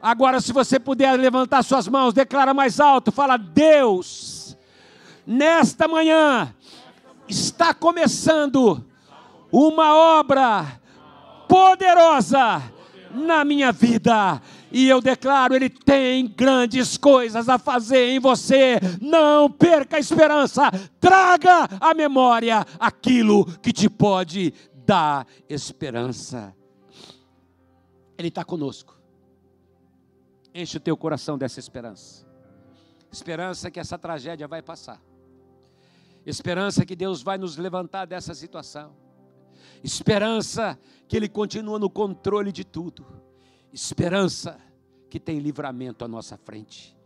[0.00, 4.56] Agora, se você puder levantar suas mãos, declara mais alto, fala: Deus,
[5.26, 6.54] nesta manhã
[7.28, 8.84] está começando
[9.50, 10.80] uma obra
[11.48, 12.62] poderosa
[13.10, 18.78] na minha vida e eu declaro, Ele tem grandes coisas a fazer em você.
[19.00, 20.70] Não perca a esperança.
[21.00, 24.52] Traga à memória aquilo que te pode
[24.86, 26.54] dar esperança.
[28.16, 28.98] Ele está conosco.
[30.54, 32.26] Enche o teu coração dessa esperança.
[33.10, 35.00] Esperança que essa tragédia vai passar.
[36.26, 38.94] Esperança que Deus vai nos levantar dessa situação.
[39.82, 43.06] Esperança que Ele continua no controle de tudo.
[43.72, 44.58] Esperança
[45.10, 46.96] que tem livramento à nossa frente.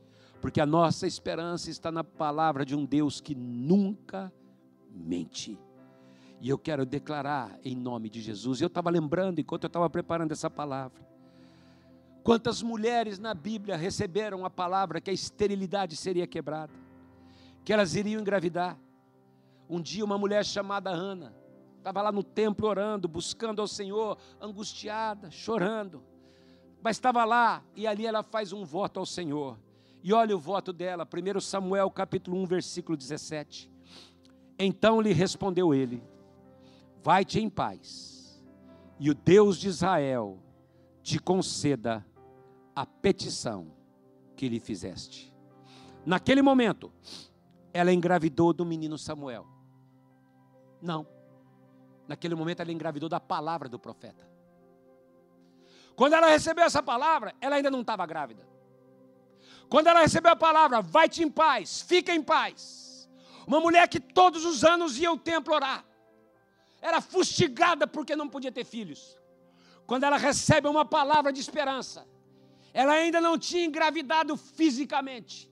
[0.40, 4.32] Porque a nossa esperança está na palavra de um Deus que nunca
[4.90, 5.58] mente.
[6.40, 8.60] E eu quero declarar em nome de Jesus.
[8.60, 11.00] Eu estava lembrando, enquanto eu estava preparando essa palavra,
[12.24, 16.72] quantas mulheres na Bíblia receberam a palavra que a esterilidade seria quebrada,
[17.64, 18.76] que elas iriam engravidar.
[19.68, 21.32] Um dia, uma mulher chamada Ana
[21.78, 26.02] estava lá no templo orando, buscando ao Senhor, angustiada, chorando.
[26.82, 29.56] Mas estava lá e ali ela faz um voto ao Senhor.
[30.02, 33.70] E olha o voto dela, 1 Samuel capítulo 1, versículo 17.
[34.58, 36.02] Então lhe respondeu ele:
[37.02, 38.42] Vai-te em paz,
[38.98, 40.38] e o Deus de Israel
[41.02, 42.04] te conceda
[42.74, 43.72] a petição
[44.34, 45.32] que lhe fizeste.
[46.04, 46.92] Naquele momento,
[47.72, 49.46] ela engravidou do menino Samuel.
[50.80, 51.06] Não.
[52.08, 54.31] Naquele momento, ela engravidou da palavra do profeta.
[56.02, 58.44] Quando ela recebeu essa palavra, ela ainda não estava grávida.
[59.68, 63.08] Quando ela recebeu a palavra, vai-te em paz, fica em paz.
[63.46, 65.84] Uma mulher que todos os anos ia ao templo orar
[66.80, 69.16] era fustigada porque não podia ter filhos.
[69.86, 72.04] Quando ela recebe uma palavra de esperança,
[72.74, 75.48] ela ainda não tinha engravidado fisicamente,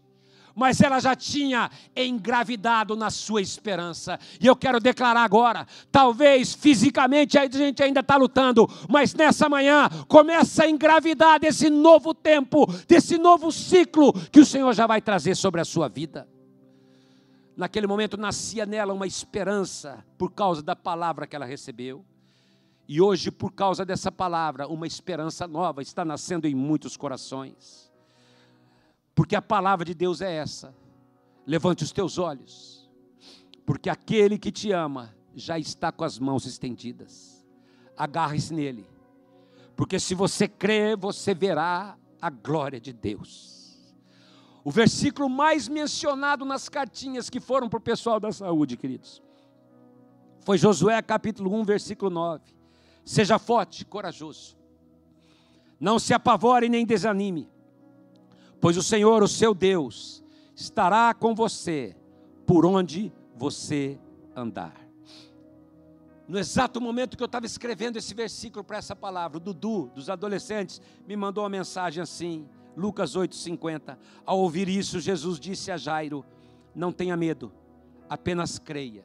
[0.60, 4.20] mas ela já tinha engravidado na sua esperança.
[4.38, 9.88] E eu quero declarar agora: talvez fisicamente a gente ainda está lutando, mas nessa manhã
[10.06, 15.34] começa a engravidar desse novo tempo, desse novo ciclo que o Senhor já vai trazer
[15.34, 16.28] sobre a sua vida.
[17.56, 22.04] Naquele momento nascia nela uma esperança por causa da palavra que ela recebeu.
[22.86, 27.89] E hoje, por causa dessa palavra, uma esperança nova está nascendo em muitos corações.
[29.20, 30.74] Porque a palavra de Deus é essa.
[31.46, 32.90] Levante os teus olhos,
[33.66, 37.46] porque aquele que te ama já está com as mãos estendidas.
[37.94, 38.88] Agarre-se nele,
[39.76, 43.94] porque se você crer, você verá a glória de Deus.
[44.64, 49.22] O versículo mais mencionado nas cartinhas que foram para o pessoal da saúde, queridos,
[50.46, 52.42] foi Josué capítulo 1, versículo 9.
[53.04, 54.56] Seja forte, corajoso.
[55.78, 57.50] Não se apavore nem desanime,
[58.60, 60.22] pois o Senhor, o seu Deus,
[60.54, 61.96] estará com você
[62.46, 63.98] por onde você
[64.36, 64.90] andar.
[66.28, 70.08] No exato momento que eu estava escrevendo esse versículo para essa palavra, o Dudu, dos
[70.08, 72.46] adolescentes, me mandou uma mensagem assim:
[72.76, 73.98] Lucas 8,50.
[74.24, 76.24] Ao ouvir isso, Jesus disse a Jairo:
[76.72, 77.52] Não tenha medo,
[78.08, 79.04] apenas creia,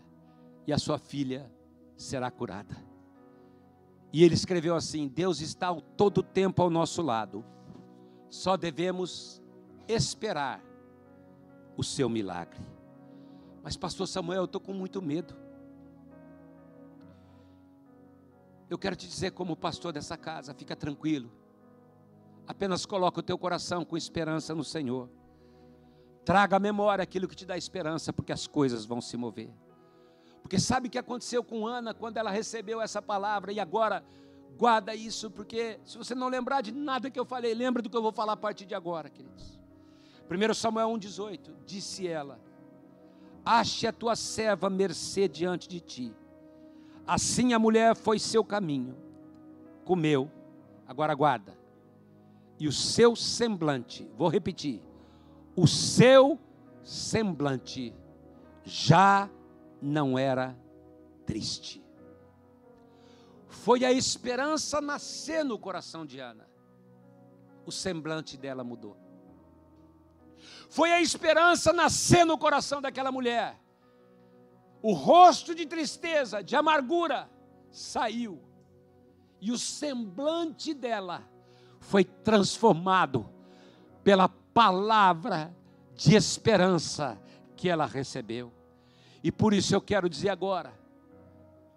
[0.68, 1.52] e a sua filha
[1.98, 2.78] será curada.
[4.14, 7.44] E ele escreveu assim: Deus está todo o tempo ao nosso lado,
[8.30, 9.42] só devemos
[9.88, 10.64] esperar
[11.78, 12.60] o seu milagre.
[13.64, 15.36] Mas, Pastor Samuel, eu estou com muito medo.
[18.70, 21.32] Eu quero te dizer, como pastor dessa casa, fica tranquilo
[22.48, 25.10] Apenas coloca o teu coração com esperança no Senhor.
[26.24, 29.50] Traga à memória aquilo que te dá esperança, porque as coisas vão se mover.
[30.42, 34.04] Porque sabe o que aconteceu com Ana quando ela recebeu essa palavra e agora
[34.58, 37.98] guarda isso, porque se você não lembrar de nada que eu falei, lembra do que
[37.98, 39.60] eu vou falar a partir de agora, queridos.
[40.30, 42.40] 1 Samuel 1,18: Disse ela:
[43.46, 46.14] Ache a tua serva mercê diante de ti.
[47.06, 48.98] Assim a mulher foi seu caminho,
[49.84, 50.32] comeu,
[50.88, 51.66] agora guarda
[52.60, 54.82] e o seu semblante, vou repetir,
[55.56, 56.40] o seu
[56.84, 57.94] semblante
[58.64, 59.30] já
[59.82, 60.58] não era
[61.26, 61.84] triste.
[63.48, 66.48] Foi a esperança nascer no coração de Ana.
[67.66, 68.96] O semblante dela mudou.
[70.70, 73.60] Foi a esperança nascer no coração daquela mulher.
[74.82, 77.30] O rosto de tristeza, de amargura,
[77.72, 78.42] saiu.
[79.42, 81.24] E o semblante dela
[81.80, 83.30] foi transformado
[84.04, 85.56] pela palavra
[85.96, 87.20] de esperança
[87.56, 88.52] que ela recebeu.
[89.24, 90.74] E por isso eu quero dizer agora,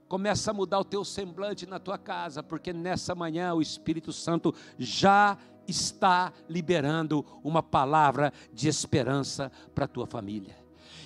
[0.08, 4.54] começa a mudar o teu semblante na tua casa, porque nessa manhã o Espírito Santo
[4.78, 10.56] já está liberando uma palavra de esperança para a tua família.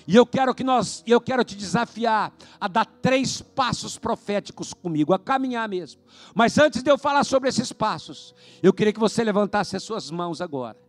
[0.07, 5.13] E eu quero que nós, eu quero te desafiar a dar três passos proféticos comigo,
[5.13, 6.01] a caminhar mesmo.
[6.35, 10.11] Mas antes de eu falar sobre esses passos, eu queria que você levantasse as suas
[10.11, 10.82] mãos agora.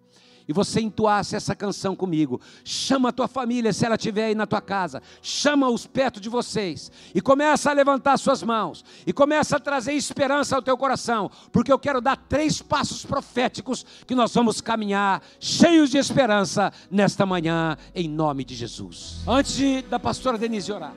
[0.47, 2.41] E você entoasse essa canção comigo.
[2.65, 6.91] Chama a tua família, se ela estiver aí na tua casa, chama-os perto de vocês
[7.15, 11.73] e começa a levantar suas mãos e começa a trazer esperança ao teu coração, porque
[11.73, 17.77] eu quero dar três passos proféticos que nós vamos caminhar cheios de esperança nesta manhã,
[17.95, 19.23] em nome de Jesus.
[19.27, 20.95] Antes de, da pastora Denise orar,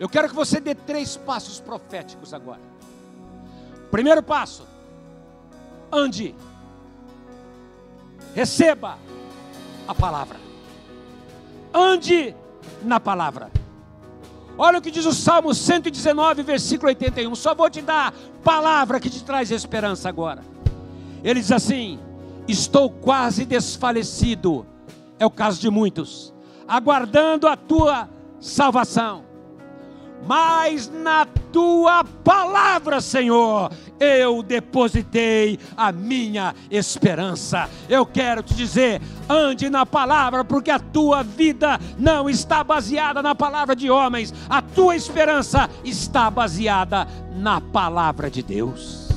[0.00, 2.60] eu quero que você dê três passos proféticos agora.
[3.90, 4.66] Primeiro passo,
[5.92, 6.34] ande
[8.34, 8.98] receba
[9.86, 10.38] a palavra.
[11.72, 12.34] Ande
[12.82, 13.50] na palavra.
[14.56, 17.34] Olha o que diz o Salmo 119, versículo 81.
[17.34, 18.12] Só vou te dar
[18.44, 20.42] palavra que te traz esperança agora.
[21.24, 21.98] Ele diz assim:
[22.46, 24.66] Estou quase desfalecido,
[25.18, 26.34] é o caso de muitos,
[26.68, 28.08] aguardando a tua
[28.40, 29.31] salvação
[30.26, 37.68] mas na tua palavra, Senhor, eu depositei a minha esperança.
[37.88, 43.34] Eu quero te dizer, ande na palavra, porque a tua vida não está baseada na
[43.34, 49.08] palavra de homens, a tua esperança está baseada na palavra de Deus.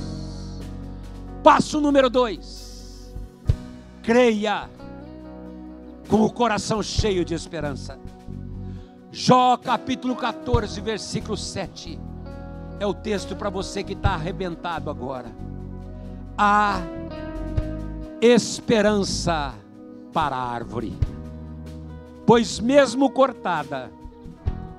[1.44, 3.16] Passo número dois:
[4.02, 4.68] creia
[6.08, 8.00] com o coração cheio de esperança.
[9.18, 11.98] Jó capítulo 14, versículo 7.
[12.82, 15.32] É o texto para você que está arrebentado agora.
[16.38, 16.82] Há
[18.20, 19.54] esperança
[20.12, 21.00] para a árvore,
[22.26, 23.90] pois mesmo cortada,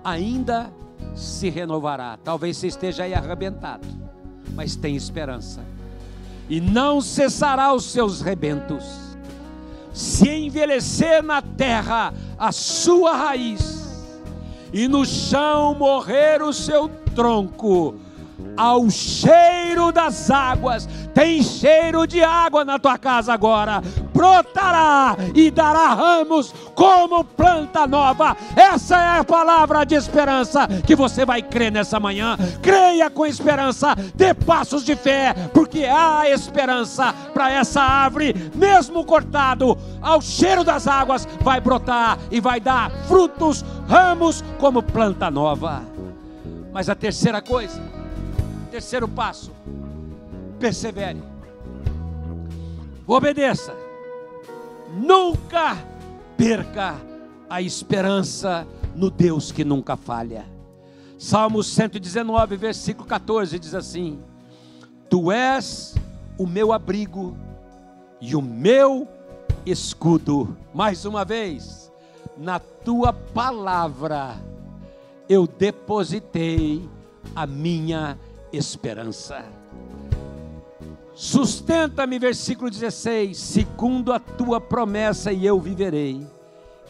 [0.05, 0.71] ainda
[1.15, 2.19] se renovará.
[2.23, 3.89] Talvez você esteja aí arrebentado,
[4.53, 5.65] mas tem esperança.
[6.47, 8.85] E não cessará os seus rebentos.
[9.95, 13.86] Se envelhecer na terra a sua raiz,
[14.77, 17.95] e no chão morrer o seu tronco,
[18.57, 23.83] ao cheiro das águas, tem cheiro de água na tua casa agora,
[24.13, 28.37] brotará e dará ramos como planta nova.
[28.55, 32.37] Essa é a palavra de esperança que você vai crer nessa manhã.
[32.63, 39.77] Creia com esperança, dê passos de fé, porque há esperança para essa árvore, mesmo cortado,
[40.01, 45.83] ao cheiro das águas, vai brotar e vai dar frutos, ramos como planta nova.
[46.73, 47.81] Mas a terceira coisa,
[48.67, 49.53] terceiro passo,
[50.59, 51.23] persevere,
[53.07, 53.75] obedeça,
[54.95, 55.77] nunca
[56.37, 56.97] perca
[57.49, 60.45] a esperança no Deus que nunca falha.
[61.19, 64.21] Salmo 119, versículo 14 diz assim:
[65.09, 65.95] Tu és
[66.39, 67.37] o meu abrigo
[68.21, 69.09] e o meu
[69.65, 70.57] escudo.
[70.75, 71.91] Mais uma vez,
[72.37, 74.37] na tua palavra
[75.29, 76.89] eu depositei
[77.35, 78.19] a minha
[78.53, 79.45] esperança.
[81.15, 86.27] Sustenta-me, versículo 16, segundo a tua promessa, e eu viverei,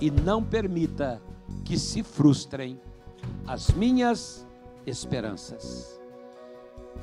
[0.00, 1.22] e não permita
[1.64, 2.80] que se frustrem
[3.46, 4.44] as minhas
[4.84, 6.00] esperanças.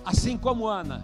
[0.03, 1.01] Assim como Ana,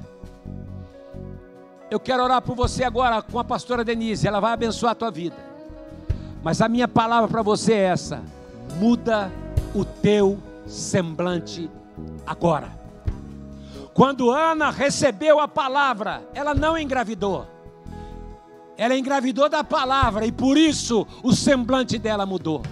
[1.89, 5.11] eu quero orar por você agora com a pastora Denise, ela vai abençoar a tua
[5.11, 5.37] vida.
[6.43, 8.21] Mas a minha palavra para você é essa:
[8.77, 9.31] muda
[9.73, 11.69] o teu semblante
[12.25, 12.78] agora.
[13.99, 17.45] Quando Ana recebeu a palavra, ela não engravidou.
[18.77, 22.63] Ela engravidou da palavra e por isso o semblante dela mudou.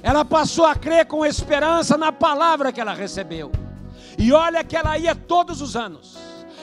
[0.00, 3.50] Ela passou a crer com esperança na palavra que ela recebeu.
[4.16, 6.16] E olha que ela ia todos os anos.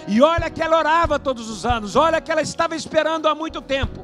[0.07, 1.97] E olha que ela orava todos os anos.
[1.97, 4.00] Olha que ela estava esperando há muito tempo.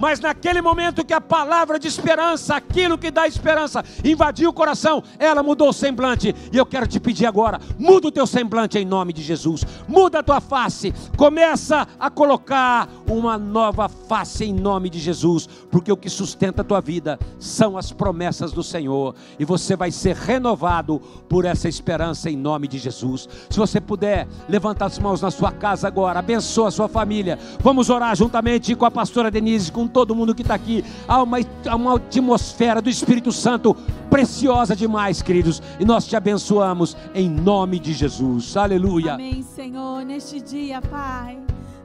[0.00, 5.04] Mas naquele momento que a palavra de esperança, aquilo que dá esperança, invadiu o coração,
[5.18, 6.34] ela mudou o semblante.
[6.50, 9.62] E eu quero te pedir agora: muda o teu semblante em nome de Jesus.
[9.86, 10.94] Muda a tua face.
[11.18, 15.46] Começa a colocar uma nova face em nome de Jesus.
[15.70, 19.14] Porque o que sustenta a tua vida são as promessas do Senhor.
[19.38, 20.98] E você vai ser renovado
[21.28, 23.28] por essa esperança em nome de Jesus.
[23.50, 26.20] Se você puder, levanta as mãos na sua casa agora.
[26.20, 27.38] Abençoa a sua família.
[27.60, 30.84] Vamos orar juntamente com a pastora Denise, com todo mundo que está aqui.
[31.06, 33.74] Há uma, há uma atmosfera do Espírito Santo
[34.08, 35.62] preciosa demais, queridos.
[35.78, 38.56] E nós te abençoamos em nome de Jesus.
[38.56, 39.14] Aleluia.
[39.14, 40.04] Amém, Senhor.
[40.04, 41.38] Neste dia, Pai,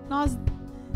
[0.09, 0.37] nós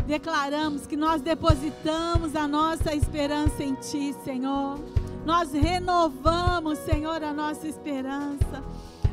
[0.06, 4.78] declaramos que nós depositamos a nossa esperança em Ti, Senhor.
[5.24, 8.62] Nós renovamos, Senhor, a nossa esperança.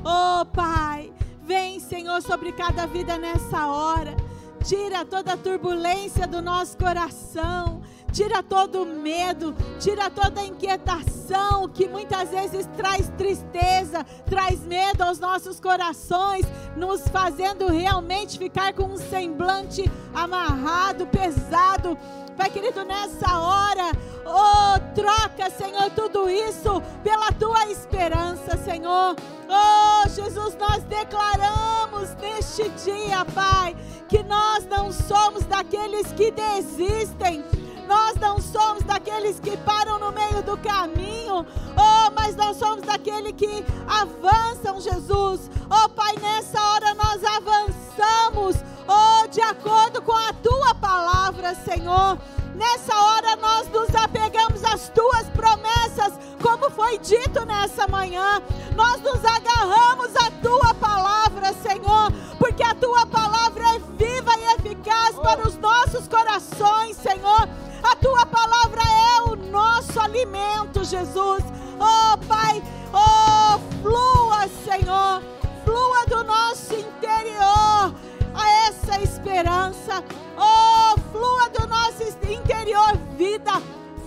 [0.03, 1.11] Oh, Pai,
[1.45, 4.15] vem, Senhor, sobre cada vida nessa hora.
[4.64, 7.82] Tira toda a turbulência do nosso coração
[8.18, 15.03] tira todo o medo, tira toda a inquietação que muitas vezes traz tristeza, traz medo
[15.03, 16.43] aos nossos corações,
[16.76, 19.84] nos fazendo realmente ficar com um semblante
[20.16, 21.95] amarrado, pesado.
[22.38, 23.91] Pai querido, nessa hora,
[24.23, 29.15] oh, troca, Senhor, tudo isso pela tua esperança, Senhor.
[29.49, 33.75] Oh, Jesus, nós declaramos neste dia, Pai,
[34.07, 37.43] que nós não somos daqueles que desistem
[37.88, 43.31] nós não somos daqueles que param no meio do caminho, oh, mas nós somos daqueles
[43.31, 45.49] que avançam, Jesus.
[45.69, 48.57] Oh, Pai, nessa hora nós avançamos,
[48.88, 52.17] oh, de acordo com a tua palavra, Senhor.
[52.55, 58.41] Nessa hora nós nos apegamos às tuas promessas, como foi dito nessa manhã.
[58.75, 65.15] Nós nos agarramos à tua palavra, Senhor, porque a tua palavra é viva e eficaz
[65.19, 67.47] para os nossos corações, Senhor.
[67.89, 71.41] A tua palavra é o nosso alimento, Jesus.
[71.79, 72.61] Oh, Pai,
[72.91, 75.23] oh, flua, Senhor,
[75.63, 77.93] flua do nosso interior
[78.33, 80.03] a essa esperança.
[80.38, 83.53] Oh, flua do nosso interior vida,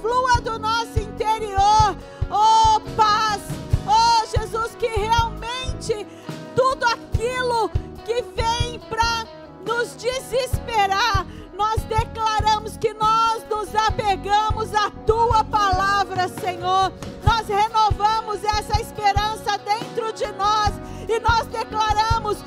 [0.03, 1.97] flua do nosso interior,
[2.31, 3.41] oh, paz.
[3.87, 6.07] Oh, Jesus, que realmente
[6.55, 7.71] tudo aquilo
[8.05, 9.27] que vem para
[9.65, 16.93] nos desesperar, nós declaramos que nós nos apegamos à tua palavra, Senhor.
[17.25, 20.73] Nós renovamos essa esperança dentro de nós
[21.09, 22.40] e nós declaramos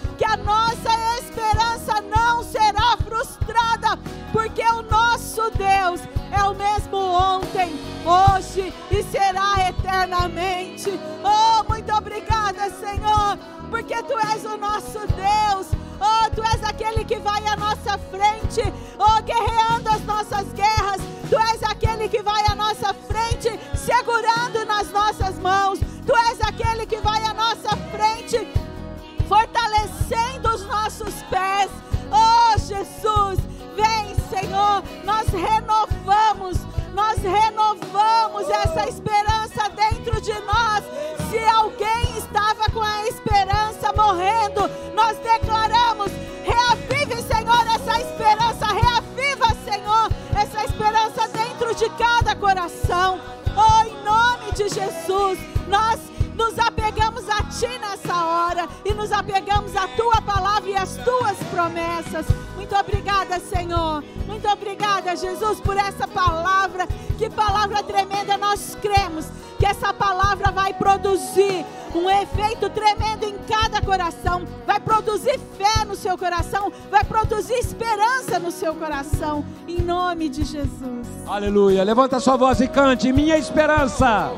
[81.93, 84.31] Levanta sua voz e cante: Minha esperança.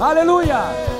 [0.00, 0.97] Aleluia.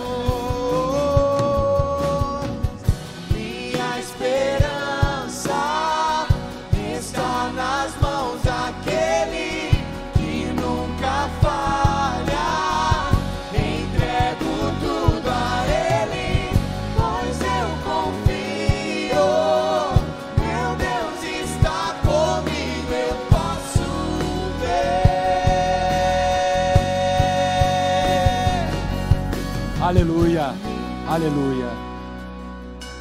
[31.19, 31.67] Aleluia.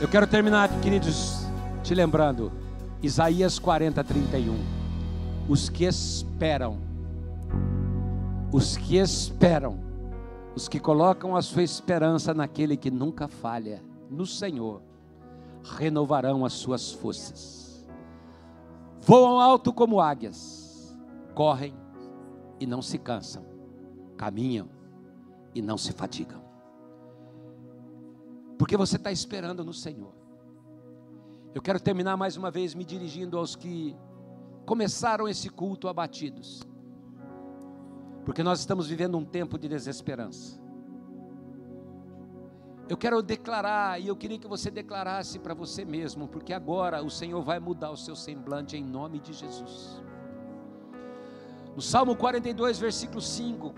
[0.01, 1.45] Eu quero terminar, queridos,
[1.83, 2.51] te lembrando.
[2.99, 4.57] Isaías 40, 31.
[5.47, 6.79] Os que esperam,
[8.51, 9.79] os que esperam,
[10.55, 14.81] os que colocam a sua esperança naquele que nunca falha, no Senhor,
[15.77, 17.87] renovarão as suas forças.
[18.99, 20.97] Voam alto como águias,
[21.35, 21.75] correm
[22.59, 23.45] e não se cansam,
[24.17, 24.67] caminham
[25.53, 26.46] e não se fatigam.
[28.57, 30.13] Porque você está esperando no Senhor.
[31.53, 33.95] Eu quero terminar mais uma vez me dirigindo aos que
[34.65, 36.61] começaram esse culto abatidos.
[38.25, 40.59] Porque nós estamos vivendo um tempo de desesperança.
[42.89, 47.09] Eu quero declarar, e eu queria que você declarasse para você mesmo, porque agora o
[47.09, 50.01] Senhor vai mudar o seu semblante em nome de Jesus.
[51.75, 53.73] No Salmo 42, versículo 5,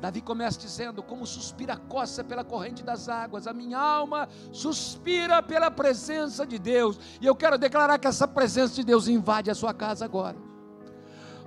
[0.00, 5.42] Davi começa dizendo: Como suspira a coça pela corrente das águas, a minha alma suspira
[5.42, 6.98] pela presença de Deus.
[7.20, 10.36] E eu quero declarar que essa presença de Deus invade a sua casa agora.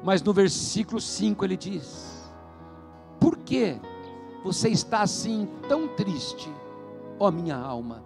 [0.03, 2.29] Mas no versículo 5 ele diz:
[3.19, 3.79] Por que
[4.43, 6.51] você está assim tão triste,
[7.19, 8.03] ó minha alma?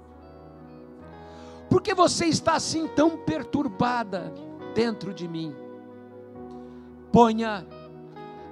[1.69, 4.31] Por que você está assim tão perturbada
[4.75, 5.55] dentro de mim?
[7.11, 7.65] Ponha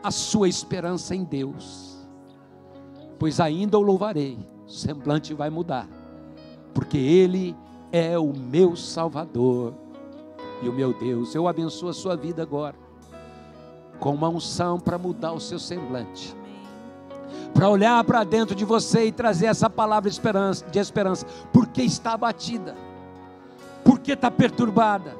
[0.04, 1.98] a sua esperança em Deus,
[3.20, 5.88] pois ainda o louvarei, o semblante vai mudar,
[6.74, 7.56] porque Ele
[7.92, 9.74] é o meu Salvador
[10.62, 11.36] e o meu Deus.
[11.36, 12.76] Eu abençoo a sua vida agora.
[14.00, 16.36] com uma unção para mudar o seu semblante.
[17.54, 21.84] Para olhar para dentro de você e trazer essa palavra de esperança, de esperança, porque
[21.84, 22.76] está abatida,
[23.84, 25.16] porque está perturbada.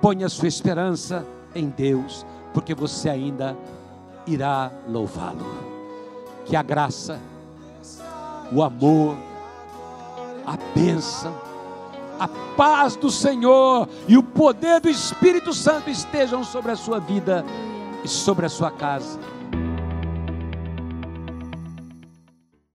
[0.00, 2.24] Ponha sua esperança em Deus,
[2.54, 3.54] porque você ainda
[4.26, 5.46] irá louvá-lo.
[6.44, 7.18] Que a graça,
[8.52, 9.16] o amor,
[10.46, 11.34] a bênção,
[12.18, 17.44] a paz do Senhor e o poder do Espírito Santo estejam sobre a sua vida
[18.04, 19.18] e sobre a sua casa